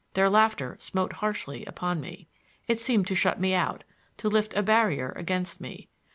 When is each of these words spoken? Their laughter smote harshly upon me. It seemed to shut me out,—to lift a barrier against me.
Their 0.15 0.31
laughter 0.31 0.77
smote 0.79 1.13
harshly 1.13 1.63
upon 1.65 2.01
me. 2.01 2.27
It 2.67 2.79
seemed 2.79 3.05
to 3.05 3.13
shut 3.15 3.39
me 3.39 3.53
out,—to 3.53 4.29
lift 4.29 4.55
a 4.55 4.63
barrier 4.63 5.13
against 5.15 5.61
me. 5.61 5.89